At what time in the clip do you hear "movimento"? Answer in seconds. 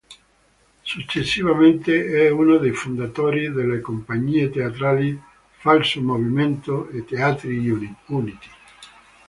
6.01-6.89